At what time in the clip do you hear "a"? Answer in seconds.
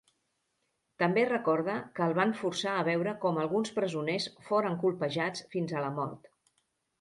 2.77-2.85, 5.77-5.85